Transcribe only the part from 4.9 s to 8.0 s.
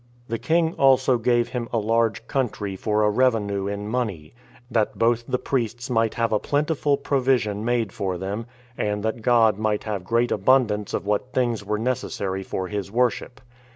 both the priests might have a plentiful provision made